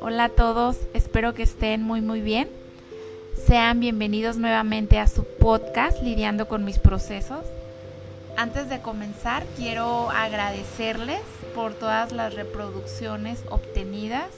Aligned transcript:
Hola 0.00 0.24
a 0.24 0.28
todos, 0.30 0.76
espero 0.94 1.34
que 1.34 1.44
estén 1.44 1.82
muy 1.82 2.00
muy 2.00 2.20
bien. 2.20 2.48
Sean 3.46 3.78
bienvenidos 3.78 4.36
nuevamente 4.36 4.98
a 4.98 5.06
su 5.06 5.24
podcast 5.24 6.02
Lidiando 6.02 6.48
con 6.48 6.64
mis 6.64 6.78
procesos. 6.78 7.44
Antes 8.36 8.68
de 8.68 8.80
comenzar, 8.80 9.44
quiero 9.56 10.10
agradecerles 10.10 11.20
por 11.54 11.74
todas 11.74 12.10
las 12.12 12.34
reproducciones 12.34 13.44
obtenidas. 13.50 14.28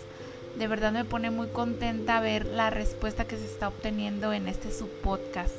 De 0.59 0.67
verdad 0.67 0.93
me 0.93 1.05
pone 1.05 1.31
muy 1.31 1.49
contenta 1.49 2.21
ver 2.21 2.45
la 2.47 2.69
respuesta 2.69 3.25
que 3.25 3.37
se 3.39 3.47
está 3.47 3.69
obteniendo 3.69 4.33
en 4.33 4.49
este 4.49 4.71
subpodcast. 4.71 5.55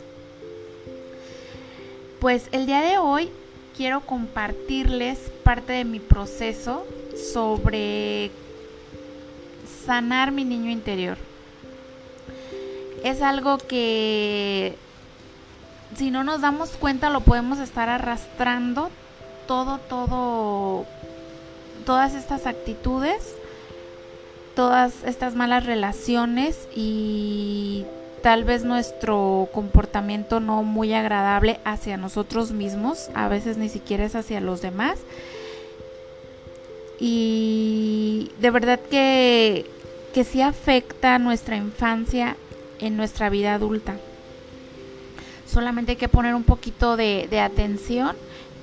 Pues 2.19 2.47
el 2.51 2.67
día 2.67 2.81
de 2.81 2.99
hoy 2.99 3.31
quiero 3.75 4.01
compartirles 4.01 5.17
parte 5.43 5.73
de 5.73 5.85
mi 5.85 5.99
proceso 5.99 6.85
sobre 7.33 8.31
sanar 9.85 10.31
mi 10.31 10.45
niño 10.45 10.71
interior. 10.71 11.17
Es 13.03 13.21
algo 13.21 13.57
que 13.57 14.75
si 15.97 16.11
no 16.11 16.23
nos 16.23 16.41
damos 16.41 16.71
cuenta 16.71 17.09
lo 17.09 17.21
podemos 17.21 17.59
estar 17.59 17.89
arrastrando 17.89 18.89
todo, 19.47 19.79
todo, 19.79 20.85
todas 21.85 22.13
estas 22.13 22.45
actitudes, 22.45 23.35
todas 24.55 25.03
estas 25.03 25.35
malas 25.35 25.65
relaciones 25.65 26.67
y 26.75 27.85
tal 28.21 28.43
vez 28.43 28.63
nuestro 28.63 29.49
comportamiento 29.53 30.39
no 30.39 30.63
muy 30.63 30.93
agradable 30.93 31.59
hacia 31.65 31.97
nosotros 31.97 32.51
mismos, 32.51 33.09
a 33.13 33.27
veces 33.27 33.57
ni 33.57 33.69
siquiera 33.69 34.05
es 34.05 34.15
hacia 34.15 34.41
los 34.41 34.61
demás 34.61 34.99
y 36.99 38.31
de 38.39 38.51
verdad 38.51 38.79
que, 38.79 39.65
que 40.13 40.23
sí 40.23 40.41
afecta 40.41 41.17
nuestra 41.17 41.57
infancia 41.57 42.37
en 42.79 42.95
nuestra 42.95 43.29
vida 43.29 43.55
adulta. 43.55 43.97
Solamente 45.47 45.93
hay 45.93 45.97
que 45.97 46.07
poner 46.07 46.35
un 46.35 46.43
poquito 46.43 46.95
de, 46.97 47.27
de 47.29 47.39
atención 47.39 48.15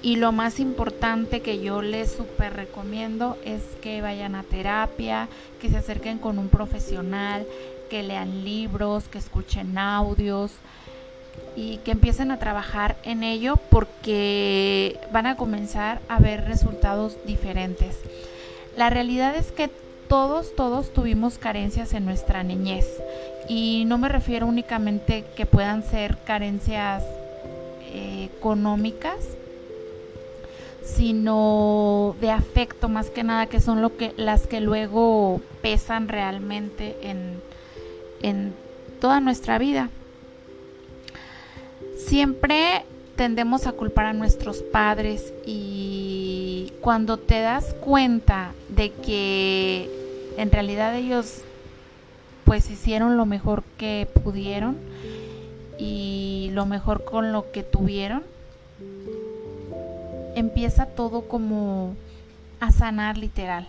y 0.03 0.17
lo 0.17 0.31
más 0.31 0.61
importante 0.61 1.41
que 1.41 1.61
yo 1.61 1.83
les 1.83 2.13
super 2.13 2.55
recomiendo 2.55 3.37
es 3.45 3.63
que 3.83 4.01
vayan 4.03 4.37
a 4.37 4.45
terapia, 4.45 5.29
que 5.61 5.69
se 5.69 5.77
acerquen 5.77 6.19
con 6.19 6.39
un 6.39 6.49
profesional, 6.49 7.45
que 7.89 8.03
lean 8.03 8.45
libros, 8.45 9.05
que 9.09 9.19
escuchen 9.19 9.79
audios 9.79 10.53
y 11.57 11.79
que 11.79 11.93
empiecen 11.93 12.31
a 12.31 12.39
trabajar 12.39 12.97
en 13.03 13.23
ello 13.23 13.57
porque 13.71 15.01
van 15.13 15.27
a 15.27 15.37
comenzar 15.37 16.01
a 16.09 16.19
ver 16.19 16.45
resultados 16.45 17.17
diferentes. 17.27 17.97
La 18.77 18.91
realidad 18.91 19.35
es 19.37 19.51
que 19.51 19.71
todos, 20.09 20.55
todos 20.55 20.93
tuvimos 20.93 21.39
carencias 21.39 21.93
en 21.93 22.05
nuestra 22.05 22.43
niñez 22.43 22.87
y 23.49 23.85
no 23.87 23.99
me 23.99 24.09
refiero 24.09 24.47
únicamente 24.47 25.25
que 25.37 25.47
puedan 25.47 25.83
ser 25.83 26.17
carencias 26.25 27.03
eh, 27.93 28.31
económicas, 28.37 29.17
sino 30.85 32.17
de 32.21 32.31
afecto 32.31 32.89
más 32.89 33.11
que 33.11 33.23
nada, 33.23 33.47
que 33.47 33.61
son 33.61 33.83
lo 33.83 33.97
que, 33.97 34.15
las 34.17 34.47
que 34.47 34.61
luego 34.61 35.41
pesan 35.61 36.09
realmente 36.09 36.97
en, 37.03 37.41
en 38.23 38.55
toda 39.01 39.21
nuestra 39.21 39.59
vida. 39.59 39.91
Siempre 41.97 42.85
tendemos 43.17 43.67
a 43.67 43.73
culpar 43.73 44.07
a 44.07 44.13
nuestros 44.13 44.63
padres 44.63 45.33
y 45.45 46.73
cuando 46.81 47.17
te 47.17 47.41
das 47.41 47.75
cuenta 47.81 48.53
de 48.69 48.91
que 48.93 49.91
en 50.37 50.51
realidad 50.51 50.95
ellos 50.97 51.43
pues 52.45 52.71
hicieron 52.71 53.17
lo 53.17 53.27
mejor 53.27 53.63
que 53.77 54.09
pudieron 54.23 54.77
y 55.79 56.51
lo 56.53 56.65
mejor 56.65 57.05
con 57.05 57.33
lo 57.33 57.51
que 57.53 57.63
tuvieron, 57.63 58.23
empieza 60.35 60.87
todo 60.87 61.23
como 61.29 61.95
a 62.61 62.73
sanar 62.73 63.19
literal. 63.19 63.69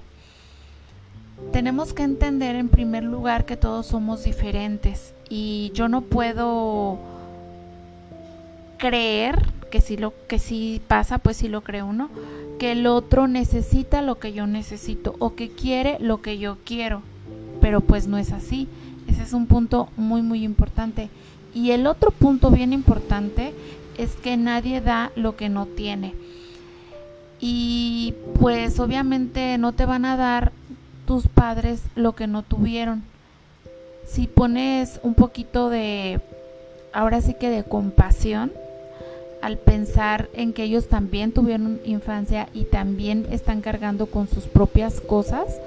Tenemos 1.52 1.94
que 1.94 2.04
entender 2.04 2.56
en 2.56 2.70
primer 2.70 3.04
lugar 3.04 3.46
que 3.46 3.58
todos 3.58 3.88
somos 3.88 4.24
diferentes 4.24 5.14
y 5.30 5.72
yo 5.74 5.90
no 5.90 6.02
puedo 6.02 7.00
creer 8.78 9.48
que 9.70 9.82
si 9.82 9.98
lo 9.98 10.14
que 10.28 10.40
si 10.40 10.82
pasa, 10.88 11.18
pues 11.18 11.38
si 11.38 11.48
lo 11.48 11.62
cree 11.62 11.84
uno, 11.84 12.10
que 12.60 12.74
el 12.74 12.88
otro 12.88 13.28
necesita 13.28 14.02
lo 14.02 14.20
que 14.20 14.34
yo 14.34 14.48
necesito 14.48 15.16
o 15.20 15.36
que 15.36 15.50
quiere 15.50 15.98
lo 16.00 16.22
que 16.22 16.38
yo 16.38 16.58
quiero. 16.66 17.02
Pero 17.62 17.82
pues 17.82 18.08
no 18.08 18.18
es 18.18 18.32
así. 18.32 18.68
Ese 19.08 19.24
es 19.24 19.34
un 19.34 19.48
punto 19.48 19.90
muy 19.98 20.22
muy 20.22 20.44
importante. 20.44 21.10
Y 21.54 21.72
el 21.72 21.88
otro 21.88 22.12
punto 22.12 22.52
bien 22.52 22.74
importante 22.74 23.54
es 23.98 24.16
que 24.16 24.38
nadie 24.38 24.82
da 24.82 25.12
lo 25.16 25.36
que 25.36 25.50
no 25.50 25.66
tiene. 25.66 26.14
Y 27.40 28.14
pues 28.40 28.80
obviamente 28.80 29.58
no 29.58 29.74
te 29.74 29.86
van 29.86 30.06
a 30.06 30.18
dar 30.18 30.52
tus 31.10 31.28
padres 31.28 31.82
lo 31.96 32.14
que 32.14 32.28
no 32.28 32.44
tuvieron. 32.44 33.02
Si 34.06 34.28
pones 34.28 35.00
un 35.02 35.16
poquito 35.16 35.72
de, 35.72 36.22
ahora 36.94 37.20
sí 37.22 37.34
que 37.34 37.50
de 37.50 37.64
compasión, 37.64 38.52
al 39.42 39.58
pensar 39.58 40.30
en 40.34 40.54
que 40.54 40.62
ellos 40.62 40.88
también 40.88 41.32
tuvieron 41.32 41.82
infancia 41.84 42.48
y 42.54 42.66
también 42.66 43.26
están 43.32 43.62
cargando 43.62 44.06
con 44.06 44.28
sus 44.28 44.44
propias 44.44 45.02
cosas, 45.02 45.60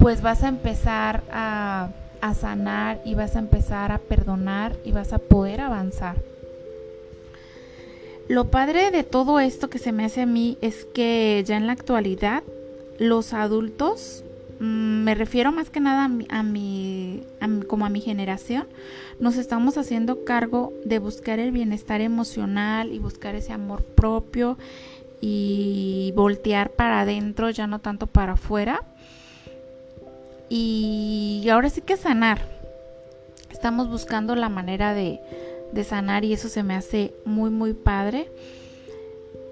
pues 0.00 0.22
vas 0.22 0.42
a 0.42 0.48
empezar 0.48 1.22
a, 1.30 1.90
sanar 2.34 3.00
y 3.04 3.14
vas 3.14 3.36
a 3.36 3.38
empezar 3.38 3.92
a 3.92 3.98
perdonar 3.98 4.74
y 4.84 4.90
vas 4.90 5.12
a 5.12 5.18
poder 5.18 5.60
avanzar. 5.60 6.16
Lo 8.26 8.50
padre 8.50 8.90
de 8.90 9.04
todo 9.04 9.38
esto 9.38 9.70
que 9.70 9.78
se 9.78 9.92
me 9.92 10.04
hace 10.04 10.22
a 10.22 10.26
mí 10.26 10.58
es 10.62 10.84
que 10.84 11.44
ya 11.46 11.56
en 11.56 11.68
la 11.68 11.74
actualidad 11.74 12.42
los 12.98 13.34
adultos 13.34 14.24
me 14.62 15.16
refiero 15.16 15.50
más 15.50 15.70
que 15.70 15.80
nada 15.80 16.04
a 16.04 16.42
mi, 16.44 17.24
como 17.66 17.84
a 17.84 17.88
mi 17.88 18.00
generación, 18.00 18.68
nos 19.18 19.36
estamos 19.36 19.76
haciendo 19.76 20.24
cargo 20.24 20.72
de 20.84 21.00
buscar 21.00 21.40
el 21.40 21.50
bienestar 21.50 22.00
emocional 22.00 22.92
y 22.92 23.00
buscar 23.00 23.34
ese 23.34 23.52
amor 23.52 23.82
propio 23.82 24.56
y 25.20 26.12
voltear 26.14 26.70
para 26.70 27.00
adentro, 27.00 27.50
ya 27.50 27.66
no 27.66 27.80
tanto 27.80 28.06
para 28.06 28.34
afuera. 28.34 28.84
Y 30.48 31.44
ahora 31.50 31.68
sí 31.68 31.80
que 31.80 31.96
sanar. 31.96 32.40
Estamos 33.50 33.90
buscando 33.90 34.36
la 34.36 34.48
manera 34.48 34.94
de 34.94 35.18
sanar 35.82 36.24
y 36.24 36.34
eso 36.34 36.48
se 36.48 36.62
me 36.62 36.76
hace 36.76 37.12
muy 37.24 37.50
muy 37.50 37.72
padre. 37.72 38.30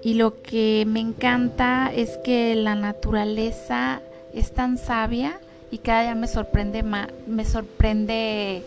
Y 0.03 0.13
lo 0.13 0.41
que 0.41 0.85
me 0.87 1.01
encanta 1.01 1.91
es 1.93 2.17
que 2.23 2.55
la 2.55 2.75
naturaleza 2.75 4.01
es 4.33 4.53
tan 4.53 4.77
sabia 4.77 5.39
y 5.71 5.79
cada 5.79 6.03
día 6.03 6.15
me 6.15 6.27
sorprende 6.27 6.83
más, 6.83 7.07
me 7.27 7.45
sorprende 7.45 8.63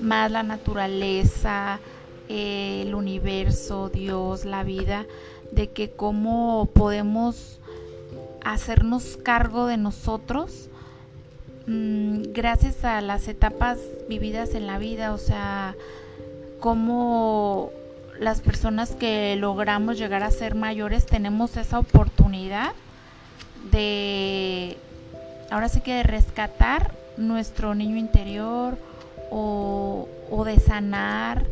más 0.00 0.30
la 0.30 0.42
naturaleza, 0.42 1.80
el 2.28 2.94
universo, 2.94 3.88
Dios, 3.88 4.44
la 4.44 4.62
vida, 4.64 5.06
de 5.50 5.68
que 5.68 5.90
cómo 5.90 6.68
podemos 6.72 7.58
hacernos 8.44 9.16
cargo 9.22 9.66
de 9.66 9.76
nosotros 9.76 10.68
mm, 11.66 12.32
gracias 12.32 12.84
a 12.84 13.00
las 13.00 13.28
etapas 13.28 13.78
vividas 14.08 14.54
en 14.54 14.66
la 14.66 14.78
vida, 14.78 15.12
o 15.12 15.18
sea, 15.18 15.74
cómo 16.60 17.70
las 18.18 18.40
personas 18.40 18.92
que 18.92 19.34
logramos 19.36 19.98
llegar 19.98 20.22
a 20.22 20.30
ser 20.30 20.54
mayores 20.54 21.06
tenemos 21.06 21.56
esa 21.56 21.78
oportunidad 21.78 22.72
de 23.70 24.76
ahora 25.50 25.68
sí 25.68 25.80
que 25.80 25.94
de 25.94 26.02
rescatar 26.02 26.92
nuestro 27.16 27.74
niño 27.74 27.96
interior 27.96 28.76
o, 29.30 30.08
de 30.44 30.58
sanar. 30.58 31.44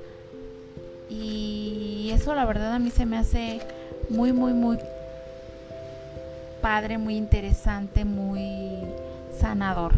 Y 1.09 2.11
eso 2.13 2.35
la 2.35 2.45
verdad 2.45 2.75
a 2.75 2.79
mí 2.79 2.91
se 2.91 3.07
me 3.07 3.19
hace 3.19 3.61
muy, 4.09 4.33
muy, 4.33 4.53
muy 4.53 4.79
padre, 6.61 6.99
muy 6.99 7.17
interesante, 7.17 8.05
muy 8.05 8.81
sanador. 9.39 9.95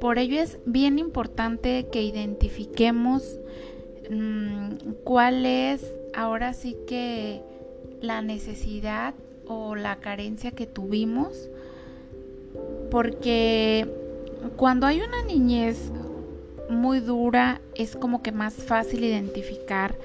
Por 0.00 0.18
ello 0.18 0.40
es 0.40 0.58
bien 0.64 0.98
importante 0.98 1.86
que 1.92 2.02
identifiquemos 2.02 3.22
mm, 4.10 4.92
cuál 5.04 5.44
es 5.44 5.92
ahora 6.14 6.54
sí 6.54 6.76
que 6.86 7.42
la 8.00 8.22
necesidad 8.22 9.14
o 9.50 9.74
la 9.74 9.96
carencia 9.96 10.52
que 10.52 10.66
tuvimos, 10.66 11.50
porque 12.88 13.88
cuando 14.56 14.86
hay 14.86 15.00
una 15.00 15.24
niñez 15.24 15.90
muy 16.68 17.00
dura 17.00 17.60
es 17.74 17.96
como 17.96 18.22
que 18.22 18.30
más 18.30 18.54
fácil 18.54 19.02
identificar 19.02 19.96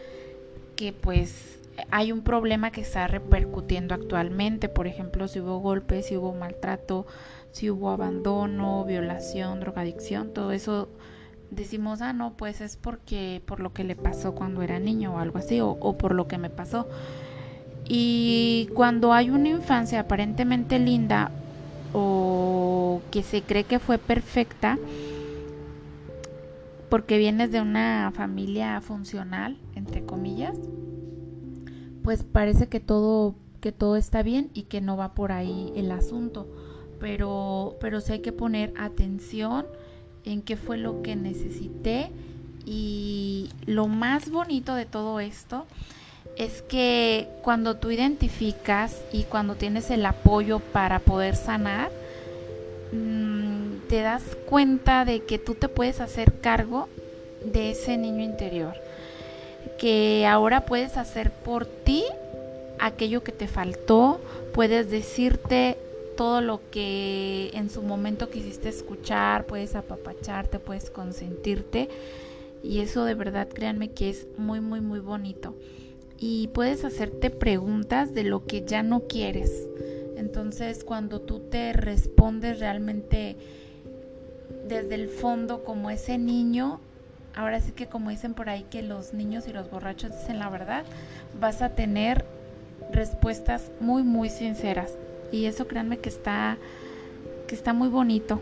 que 0.76 0.94
pues 0.94 1.60
hay 1.92 2.12
un 2.12 2.22
problema 2.22 2.72
que 2.72 2.82
está 2.82 3.06
repercutiendo 3.06 3.94
actualmente, 3.94 4.68
por 4.68 4.88
ejemplo, 4.88 5.28
si 5.28 5.42
hubo 5.42 5.60
golpes, 5.60 6.08
si 6.08 6.18
hubo 6.18 6.34
maltrato, 6.34 7.06
si 7.52 7.70
hubo 7.70 7.92
abandono, 7.92 8.84
violación, 8.84 9.60
drogadicción, 9.60 10.34
todo 10.34 10.54
eso 10.54 10.90
decimos, 11.52 12.02
ah, 12.02 12.14
no, 12.14 12.36
pues 12.36 12.62
es 12.62 12.78
porque 12.78 13.44
por 13.46 13.60
lo 13.60 13.74
que 13.74 13.84
le 13.84 13.96
pasó 13.96 14.34
cuando 14.34 14.64
era 14.64 14.80
niño 14.80 15.14
o 15.14 15.20
algo 15.20 15.38
así, 15.38 15.62
o, 15.62 15.70
o 15.70 15.98
por 16.00 16.16
lo 16.16 16.28
que 16.28 16.40
me 16.40 16.50
pasó. 16.50 16.88
Y 17.88 18.70
cuando 18.74 19.14
hay 19.14 19.30
una 19.30 19.50
infancia 19.50 20.00
aparentemente 20.00 20.80
linda 20.80 21.32
o 21.94 23.02
que 23.12 23.24
se 23.24 23.42
cree 23.42 23.64
que 23.64 23.80
fue 23.80 23.98
perfecta, 23.98 24.78
porque 26.90 27.18
vienes 27.18 27.52
de 27.52 27.62
una 27.62 28.12
familia 28.16 28.82
funcional, 28.82 29.58
entre 29.76 30.04
comillas, 30.04 30.58
pues 32.04 32.24
parece 32.24 32.68
que 32.68 32.80
todo 32.80 33.36
que 33.62 33.72
todo 33.72 33.96
está 33.96 34.22
bien 34.22 34.52
y 34.54 34.64
que 34.64 34.80
no 34.80 34.96
va 34.96 35.16
por 35.16 35.32
ahí 35.32 35.74
el 35.76 35.92
asunto, 35.92 36.48
pero 37.00 37.76
pero 37.80 38.00
sí 38.02 38.14
hay 38.14 38.20
que 38.20 38.32
poner 38.32 38.74
atención 38.78 39.66
en 40.24 40.42
qué 40.42 40.56
fue 40.56 40.78
lo 40.78 41.02
que 41.02 41.16
necesité 41.16 42.12
y 42.66 43.50
lo 43.66 43.88
más 43.88 44.30
bonito 44.30 44.76
de 44.76 44.86
todo 44.86 45.20
esto 45.20 45.66
es 46.38 46.62
que 46.62 47.28
cuando 47.42 47.76
tú 47.76 47.92
identificas 47.92 49.02
y 49.12 49.24
cuando 49.24 49.56
tienes 49.56 49.90
el 49.90 50.06
apoyo 50.06 50.60
para 50.60 51.00
poder 51.00 51.36
sanar, 51.36 51.92
mm, 52.92 53.88
te 53.88 54.02
das 54.02 54.24
cuenta 54.46 55.06
de 55.06 55.22
que 55.24 55.40
tú 55.40 55.56
te 55.56 55.70
puedes 55.70 56.02
hacer 56.02 56.34
cargo 56.42 56.90
de 57.44 57.72
ese 57.72 57.98
niño 57.98 58.24
interior, 58.24 58.74
que 59.78 60.26
ahora 60.28 60.66
puedes 60.66 60.98
hacer 60.98 61.32
por 61.32 61.66
ti 61.66 62.04
aquello 62.80 63.24
que 63.24 63.32
te 63.32 63.48
faltó, 63.48 64.20
puedes 64.54 64.90
decirte 64.90 65.78
todo 66.18 66.42
lo 66.42 66.62
que 66.72 67.52
en 67.54 67.70
su 67.70 67.82
momento 67.82 68.30
quisiste 68.30 68.70
escuchar, 68.70 69.46
puedes 69.46 69.76
apapacharte, 69.76 70.60
puedes 70.60 70.90
consentirte 70.90 71.90
y 72.64 72.80
eso 72.80 73.06
de 73.06 73.14
verdad 73.14 73.48
créanme 73.48 73.92
que 73.92 74.10
es 74.10 74.28
muy 74.38 74.60
muy 74.60 74.82
muy 74.82 75.00
bonito 75.00 75.54
y 76.18 76.48
puedes 76.50 76.86
hacerte 76.86 77.30
preguntas 77.30 78.14
de 78.14 78.24
lo 78.24 78.46
que 78.46 78.64
ya 78.66 78.84
no 78.84 79.02
quieres. 79.02 79.68
Entonces 80.18 80.84
cuando 80.84 81.22
tú 81.22 81.40
te 81.40 81.74
respondes 81.74 82.60
realmente 82.60 83.38
desde 84.68 84.96
el 84.96 85.10
fondo 85.10 85.64
como 85.64 85.90
ese 85.90 86.18
niño, 86.18 86.80
ahora 87.36 87.62
sí 87.62 87.72
que 87.72 87.88
como 87.88 88.10
dicen 88.10 88.34
por 88.34 88.50
ahí 88.50 88.66
que 88.70 88.82
los 88.82 89.14
niños 89.14 89.48
y 89.48 89.54
los 89.54 89.70
borrachos 89.70 90.12
dicen 90.12 90.40
la 90.40 90.50
verdad, 90.50 90.86
vas 91.40 91.62
a 91.62 91.70
tener 91.76 92.26
respuestas 92.92 93.72
muy 93.80 94.04
muy 94.04 94.30
sinceras 94.30 94.98
y 95.32 95.46
eso 95.46 95.68
créanme 95.68 95.98
que 95.98 96.10
está 96.10 96.58
que 97.48 97.56
está 97.56 97.74
muy 97.74 97.90
bonito. 97.90 98.42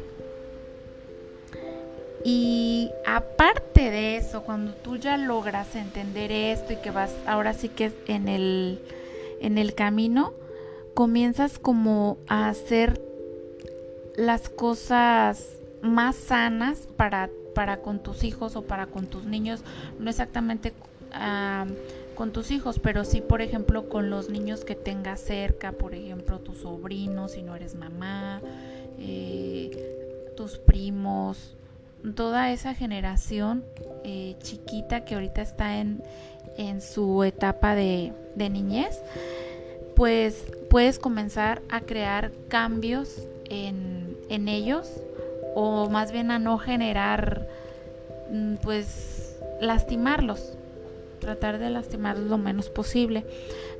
Y 2.24 2.92
aparte 3.06 3.92
de 3.92 4.18
eso, 4.18 4.44
cuando 4.44 4.74
tú 4.74 4.98
ya 4.98 5.18
logras 5.18 5.76
entender 5.76 6.32
esto 6.32 6.74
y 6.74 6.78
que 6.78 6.92
vas 6.92 7.14
ahora 7.26 7.54
sí 7.54 7.70
que 7.70 7.92
en 8.08 8.28
el, 8.28 8.80
en 9.42 9.58
el 9.58 9.76
camino, 9.76 10.34
comienzas 10.94 11.60
como 11.60 12.18
a 12.28 12.48
hacer 12.50 13.02
las 14.16 14.50
cosas 14.50 15.48
más 15.82 16.16
sanas 16.16 16.88
para, 16.96 17.30
para 17.54 17.78
con 17.78 18.02
tus 18.02 18.24
hijos 18.24 18.56
o 18.56 18.62
para 18.62 18.86
con 18.86 19.08
tus 19.08 19.26
niños, 19.26 19.64
no 20.00 20.10
exactamente 20.10 20.74
con 22.16 22.32
tus 22.32 22.52
hijos, 22.52 22.80
pero 22.80 23.04
sí, 23.04 23.22
por 23.22 23.42
ejemplo, 23.42 23.90
con 23.90 24.10
los 24.10 24.30
niños 24.30 24.66
que 24.66 24.76
tengas 24.76 25.20
cerca, 25.20 25.72
por 25.72 25.94
ejemplo, 25.94 26.40
tus 26.40 26.60
sobrinos, 26.60 27.34
si 27.34 27.44
no 27.44 27.56
eres 27.56 27.76
mamá, 27.76 28.42
eh, 28.98 30.32
tus 30.36 30.58
primos, 30.58 31.56
toda 32.16 32.52
esa 32.52 32.74
generación 32.74 33.64
eh, 34.04 34.36
chiquita 34.42 35.06
que 35.06 35.16
ahorita 35.16 35.42
está 35.42 35.80
en, 35.80 36.04
en 36.58 36.82
su 36.82 37.24
etapa 37.24 37.76
de, 37.76 38.14
de, 38.36 38.50
niñez, 38.50 39.02
pues 39.96 40.46
puedes 40.70 41.00
comenzar 41.00 41.62
a 41.70 41.82
crear 41.82 42.32
cambios 42.50 43.22
en, 43.50 44.18
en 44.30 44.48
ellos 44.50 44.90
o 45.56 45.90
más 45.90 46.12
bien 46.12 46.32
a 46.32 46.40
no 46.40 46.58
generar, 46.58 47.48
mm, 48.32 48.56
pues, 48.56 49.40
lastimarlos 49.62 50.58
tratar 51.24 51.58
de 51.58 51.70
lastimarlos 51.70 52.28
lo 52.28 52.38
menos 52.38 52.70
posible. 52.70 53.26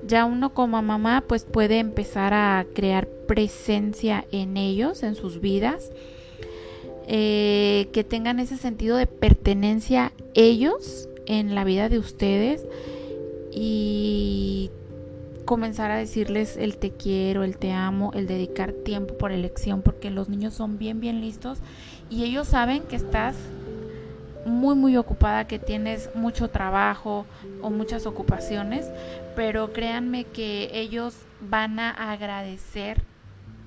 Ya 0.08 0.26
uno 0.26 0.54
como 0.54 0.82
mamá 0.82 1.24
pues 1.28 1.44
puede 1.44 1.80
empezar 1.80 2.34
a 2.34 2.66
crear 2.74 3.08
presencia 3.28 4.26
en 4.32 4.56
ellos, 4.56 5.04
en 5.04 5.16
sus 5.16 5.42
vidas, 5.42 5.92
eh, 7.08 7.90
que 7.92 8.04
tengan 8.04 8.40
ese 8.40 8.58
sentido 8.58 8.98
de 8.98 9.08
pertenencia 9.08 10.14
ellos 10.34 11.10
en 11.26 11.56
la 11.56 11.64
vida 11.64 11.90
de 11.90 12.00
ustedes 12.00 12.66
y 13.52 14.72
comenzar 15.46 15.92
a 15.92 15.98
decirles 15.98 16.58
el 16.58 16.78
te 16.78 16.92
quiero, 16.92 17.44
el 17.44 17.58
te 17.58 17.72
amo, 17.72 18.12
el 18.14 18.28
dedicar 18.28 18.72
tiempo 18.72 19.18
por 19.18 19.32
elección, 19.32 19.82
porque 19.82 20.10
los 20.10 20.30
niños 20.30 20.54
son 20.54 20.78
bien, 20.78 21.00
bien 21.00 21.22
listos 21.22 21.60
y 22.10 22.24
ellos 22.24 22.48
saben 22.48 22.84
que 22.84 22.96
estás 22.96 23.36
muy, 24.46 24.76
muy 24.76 24.98
ocupada, 24.98 25.48
que 25.48 25.60
tienes 25.60 26.10
mucho 26.16 26.50
trabajo 26.50 27.26
o 27.62 27.70
muchas 27.70 28.06
ocupaciones, 28.06 28.90
pero 29.36 29.74
créanme 29.74 30.26
que 30.26 30.70
ellos 30.74 31.16
van 31.42 31.80
a 31.80 32.12
agradecer 32.12 33.02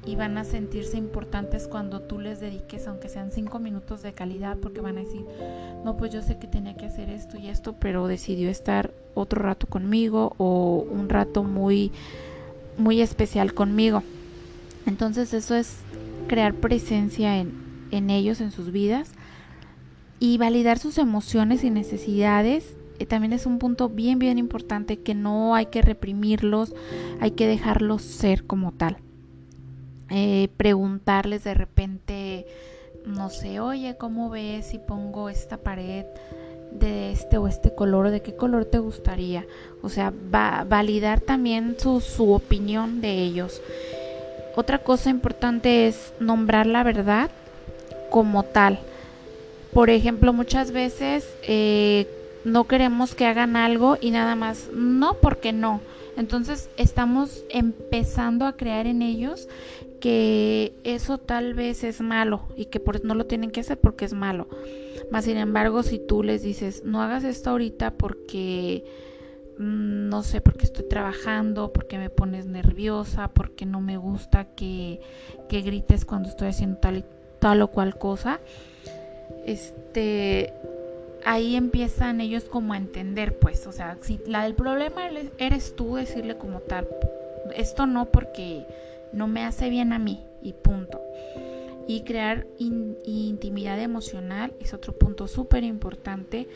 y 0.07 0.15
van 0.15 0.39
a 0.39 0.45
sentirse 0.45 0.97
importantes 0.97 1.67
cuando 1.67 2.01
tú 2.01 2.21
les 2.21 2.41
dediques, 2.41 2.87
aunque 2.87 3.09
sean 3.09 3.33
cinco 3.33 3.59
minutos 3.59 4.03
de 4.03 4.13
calidad, 4.13 4.57
porque 4.57 4.81
van 4.81 4.97
a 4.97 5.01
decir, 5.01 5.27
no, 5.85 5.97
pues 5.97 6.13
yo 6.13 6.23
sé 6.23 6.39
que 6.39 6.47
tenía 6.47 6.77
que 6.77 6.87
hacer 6.87 7.11
esto 7.11 7.37
y 7.37 7.49
esto, 7.49 7.75
pero 7.75 8.07
decidió 8.07 8.49
estar 8.49 8.95
otro 9.15 9.43
rato 9.43 9.67
conmigo 9.67 10.35
o 10.39 10.87
un 10.89 11.09
rato 11.09 11.43
muy, 11.43 11.91
muy 12.79 13.01
especial 13.01 13.53
conmigo. 13.53 14.05
Entonces 14.87 15.35
eso 15.35 15.57
es 15.57 15.79
crear 16.29 16.55
presencia 16.55 17.39
en, 17.39 17.53
en 17.91 18.09
ellos, 18.11 18.41
en 18.41 18.53
sus 18.53 18.71
vidas 18.71 19.11
y 20.21 20.39
validar 20.39 20.79
sus 20.79 20.99
emociones 20.99 21.65
y 21.65 21.71
necesidades 21.71 22.77
eh, 22.99 23.07
también 23.07 23.33
es 23.33 23.47
un 23.47 23.59
punto 23.59 23.89
bien 23.89 24.19
bien 24.19 24.39
importante 24.39 24.99
que 24.99 25.15
no 25.15 25.55
hay 25.55 25.67
que 25.67 25.83
reprimirlos, 25.83 26.75
hay 27.21 27.33
que 27.33 27.47
dejarlos 27.47 28.03
ser 28.03 28.45
como 28.45 28.73
tal. 28.73 28.99
Eh, 30.11 30.49
preguntarles 30.57 31.45
de 31.45 31.55
repente, 31.55 32.47
no 33.05 33.31
sé, 33.31 33.61
oye, 33.61 33.97
¿cómo 33.97 34.31
ves 34.31 34.67
si 34.67 34.79
pongo 34.79 35.29
esta 35.29 35.57
pared 35.57 36.05
de 36.73 37.13
este 37.13 37.39
o 37.39 37.49
este 37.49 37.75
color? 37.75 38.11
¿De 38.11 38.23
qué 38.23 38.37
color 38.37 38.67
te 38.67 38.79
gustaría? 38.79 39.45
O 39.83 39.89
sea, 39.89 40.13
va, 40.33 40.65
validar 40.69 41.21
también 41.21 41.77
su, 41.79 42.01
su 42.01 42.33
opinión 42.33 43.01
de 43.01 43.15
ellos. 43.15 43.61
Otra 44.55 44.79
cosa 44.79 45.11
importante 45.11 45.89
es 45.89 46.13
nombrar 46.21 46.67
la 46.67 46.83
verdad 46.83 47.31
como 48.11 48.45
tal. 48.45 48.79
Por 49.73 49.91
ejemplo, 49.91 50.33
muchas 50.33 50.71
veces 50.71 51.29
eh, 51.43 52.09
no 52.45 52.65
queremos 52.65 53.15
que 53.15 53.27
hagan 53.27 53.57
algo 53.57 53.99
y 54.01 54.11
nada 54.13 54.35
más, 54.37 54.69
no 54.73 55.15
porque 55.15 55.53
no. 55.53 55.81
Entonces 56.17 56.71
estamos 56.79 57.45
empezando 57.51 58.47
a 58.47 58.57
crear 58.57 58.87
en 58.87 59.03
ellos 59.03 59.49
que 60.07 60.73
eso 60.85 61.19
tal 61.19 61.55
vez 61.55 61.83
es 61.83 62.01
malo 62.01 62.43
y 62.57 62.67
que 62.67 62.79
por, 62.79 63.05
no 63.05 63.17
lo 63.17 63.27
tienen 63.27 63.51
que 63.51 63.59
hacer 63.59 63.81
porque 63.81 64.05
es 64.05 64.13
malo. 64.13 64.47
Más 65.11 65.25
sin 65.25 65.37
embargo, 65.37 65.83
si 65.83 65.99
tú 65.99 66.23
les 66.23 66.45
dices, 66.45 66.85
no 66.85 67.03
hagas 67.03 67.25
esto 67.25 67.51
ahorita 67.51 67.95
porque 67.95 68.85
mm, 69.59 70.09
no 70.09 70.23
sé, 70.23 70.41
porque 70.41 70.65
estoy 70.65 70.89
trabajando, 70.89 71.73
porque 71.73 71.99
me 71.99 72.09
pones 72.09 72.47
nerviosa, 72.47 73.27
porque 73.35 73.67
no 73.67 73.81
me 73.81 73.97
gusta 73.97 74.45
que, 74.55 75.01
que 75.49 75.63
grites 75.63 76.05
cuando 76.05 76.29
estoy 76.29 76.51
haciendo 76.51 76.79
tal 76.79 76.99
y 76.99 77.05
tal 77.41 77.61
o 77.63 77.73
cual 77.73 77.99
cosa. 77.99 78.39
Este 79.45 80.53
ahí 81.25 81.57
empiezan 81.57 82.21
ellos 82.21 82.45
como 82.45 82.75
a 82.75 82.77
entender, 82.77 83.41
pues, 83.41 83.67
o 83.67 83.73
sea, 83.73 83.99
si 84.03 84.21
la 84.29 84.45
del 84.45 84.55
problema 84.55 85.09
eres 85.39 85.75
tú 85.75 85.97
decirle 85.97 86.37
como 86.37 86.61
tal, 86.61 86.87
esto 87.57 87.87
no 87.87 88.05
porque 88.05 88.65
no 89.13 89.29
me 89.29 89.45
hace 89.45 89.71
bien 89.71 89.93
a 89.93 89.99
mí 89.99 90.25
y 90.43 90.53
punto. 90.53 91.01
Y 91.89 92.03
crear 92.03 92.47
intimidad 92.59 93.81
emocional 93.81 94.53
es 94.61 94.75
otro 94.75 94.93
punto 94.93 95.29
súper 95.29 95.63
importante, 95.63 96.49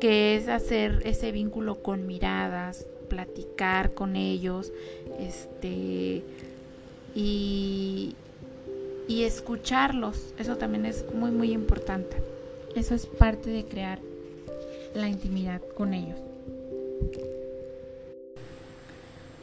que 0.00 0.36
es 0.36 0.48
hacer 0.48 1.02
ese 1.04 1.32
vínculo 1.32 1.82
con 1.82 2.06
miradas, 2.06 2.86
platicar 3.08 3.92
con 3.92 4.16
ellos, 4.16 4.72
este, 5.18 6.22
y, 7.14 8.14
y 9.06 9.22
escucharlos. 9.24 10.32
Eso 10.38 10.56
también 10.56 10.86
es 10.86 11.04
muy, 11.12 11.30
muy 11.30 11.52
importante. 11.52 12.16
Eso 12.74 12.94
es 12.94 13.04
parte 13.04 13.50
de 13.50 13.64
crear 13.64 13.98
la 14.94 15.08
intimidad 15.08 15.60
con 15.74 15.92
ellos. 15.92 16.18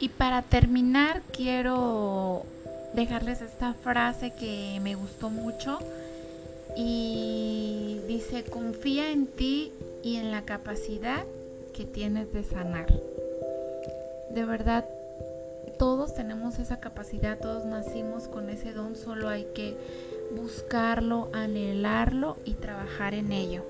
Y 0.00 0.10
para 0.10 0.42
terminar, 0.42 1.22
quiero 1.32 2.44
dejarles 2.94 3.42
esta 3.42 3.74
frase 3.74 4.32
que 4.32 4.78
me 4.82 4.94
gustó 4.94 5.30
mucho 5.30 5.78
y 6.76 8.00
dice, 8.06 8.44
confía 8.44 9.10
en 9.10 9.26
ti 9.26 9.72
y 10.02 10.16
en 10.16 10.30
la 10.30 10.42
capacidad 10.42 11.24
que 11.74 11.84
tienes 11.84 12.32
de 12.32 12.44
sanar. 12.44 12.86
De 14.30 14.44
verdad, 14.44 14.84
todos 15.78 16.14
tenemos 16.14 16.58
esa 16.58 16.80
capacidad, 16.80 17.38
todos 17.38 17.64
nacimos 17.64 18.28
con 18.28 18.50
ese 18.50 18.72
don, 18.72 18.96
solo 18.96 19.28
hay 19.28 19.46
que 19.54 19.76
buscarlo, 20.36 21.28
anhelarlo 21.32 22.36
y 22.44 22.54
trabajar 22.54 23.14
en 23.14 23.32
ello. 23.32 23.64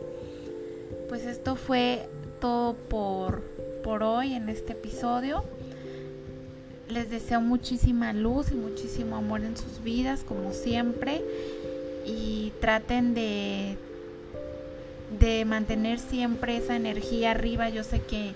Pues 1.09 1.25
esto 1.25 1.57
fue 1.57 2.09
todo 2.41 2.75
por, 2.75 3.43
por 3.83 4.03
hoy 4.03 4.35
en 4.35 4.49
este 4.49 4.73
episodio. 4.73 5.45
Les 6.89 7.11
deseo 7.11 7.41
muchísima 7.41 8.13
luz 8.13 8.51
y 8.51 8.55
muchísimo 8.55 9.17
amor 9.17 9.43
en 9.43 9.57
sus 9.57 9.83
vidas, 9.83 10.25
como 10.27 10.53
siempre. 10.53 11.23
Y 12.07 12.53
traten 12.61 13.15
de, 13.15 13.77
de 15.21 15.45
mantener 15.45 15.99
siempre 15.99 16.57
esa 16.57 16.77
energía 16.77 17.33
arriba. 17.33 17.69
Yo 17.69 17.85
sé 17.85 18.01
que, 18.01 18.35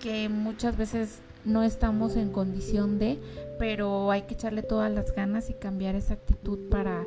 que 0.00 0.28
muchas 0.28 0.76
veces 0.76 1.20
no 1.44 1.62
estamos 1.62 2.16
en 2.16 2.30
condición 2.30 2.98
de, 2.98 3.18
pero 3.58 4.10
hay 4.10 4.22
que 4.22 4.34
echarle 4.34 4.62
todas 4.62 4.90
las 4.92 5.14
ganas 5.14 5.50
y 5.50 5.54
cambiar 5.54 5.94
esa 5.94 6.14
actitud 6.14 6.68
para 6.70 7.04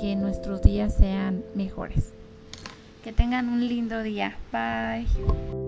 que 0.00 0.16
nuestros 0.16 0.62
días 0.62 0.94
sean 0.94 1.44
mejores. 1.54 2.12
Que 3.02 3.12
tengan 3.12 3.48
un 3.48 3.68
lindo 3.68 4.02
día. 4.02 4.36
Bye. 4.50 5.63